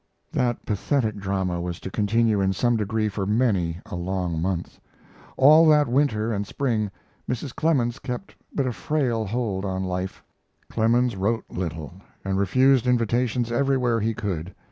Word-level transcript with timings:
That 0.31 0.65
pathetic 0.65 1.17
drama 1.17 1.61
was 1.61 1.79
to 1.81 1.91
continue 1.91 2.41
in 2.41 2.53
some 2.53 2.75
degree 2.75 3.07
for 3.07 3.27
many 3.27 3.81
a 3.85 3.95
long 3.95 4.41
month. 4.41 4.79
All 5.37 5.67
that 5.67 5.87
winter 5.87 6.33
and 6.33 6.47
spring 6.47 6.89
Mrs. 7.29 7.53
Clemens 7.53 7.99
kept 7.99 8.33
but 8.51 8.65
a 8.65 8.73
frail 8.73 9.27
hold 9.27 9.63
on 9.63 9.83
life. 9.83 10.23
Clemens 10.71 11.15
wrote 11.15 11.45
little, 11.51 11.93
and 12.25 12.39
refused 12.39 12.87
invitations 12.87 13.51
everywhere 13.51 13.99
he 13.99 14.15
could. 14.15 14.55